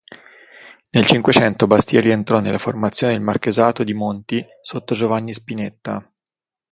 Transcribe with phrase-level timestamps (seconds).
[0.89, 6.11] Nel Cinquecento Bastia rientrò nella formazione del marchesato di Monti sotto Giovanni Spinetta.